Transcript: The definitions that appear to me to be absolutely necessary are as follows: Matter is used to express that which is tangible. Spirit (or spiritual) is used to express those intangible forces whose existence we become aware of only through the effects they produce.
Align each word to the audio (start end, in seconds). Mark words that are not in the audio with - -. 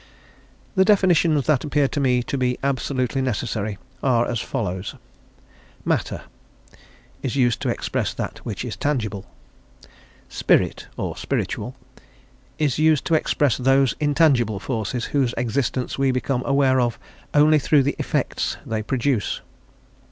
The 0.73 0.83
definitions 0.83 1.45
that 1.45 1.63
appear 1.63 1.87
to 1.89 1.99
me 1.99 2.23
to 2.23 2.35
be 2.35 2.57
absolutely 2.63 3.21
necessary 3.21 3.77
are 4.01 4.27
as 4.27 4.39
follows: 4.39 4.95
Matter 5.85 6.23
is 7.21 7.35
used 7.35 7.61
to 7.61 7.69
express 7.69 8.11
that 8.15 8.39
which 8.39 8.65
is 8.65 8.75
tangible. 8.75 9.27
Spirit 10.27 10.87
(or 10.97 11.15
spiritual) 11.15 11.75
is 12.57 12.79
used 12.79 13.05
to 13.05 13.13
express 13.13 13.57
those 13.57 13.93
intangible 13.99 14.59
forces 14.59 15.05
whose 15.05 15.35
existence 15.37 15.99
we 15.99 16.09
become 16.09 16.41
aware 16.47 16.79
of 16.79 16.97
only 17.35 17.59
through 17.59 17.83
the 17.83 17.95
effects 17.99 18.57
they 18.65 18.81
produce. 18.81 19.41